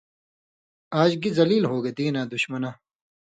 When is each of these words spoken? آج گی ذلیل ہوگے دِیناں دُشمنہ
آج 1.01 1.11
گی 1.21 1.29
ذلیل 1.37 1.63
ہوگے 1.71 1.91
دِیناں 1.97 2.25
دُشمنہ 2.33 2.71